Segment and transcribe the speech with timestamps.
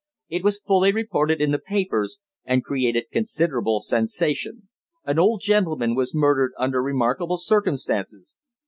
[0.29, 4.67] It was fully reported in the papers, and created considerable sensation
[5.05, 8.35] an old gentleman was murdered under remarkable circumstances.